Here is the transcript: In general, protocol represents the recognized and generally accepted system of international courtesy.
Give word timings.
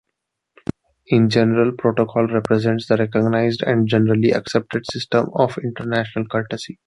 In 1.09 1.29
general, 1.29 1.73
protocol 1.73 2.25
represents 2.25 2.87
the 2.87 2.97
recognized 2.97 3.61
and 3.61 3.87
generally 3.87 4.31
accepted 4.31 4.83
system 4.91 5.29
of 5.35 5.59
international 5.59 6.25
courtesy. 6.25 6.79